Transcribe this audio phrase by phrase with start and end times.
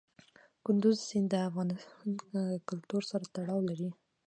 [0.65, 1.67] کندز سیند د افغان
[2.89, 3.89] کلتور سره تړاو لري.